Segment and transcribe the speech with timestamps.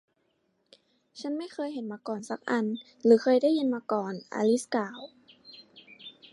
[1.19, 2.65] ฉันไม่เคยเห็นมาก่อนสักอัน
[3.03, 4.99] หรือเคยได้ยินมาก่อน อลิซกล่าว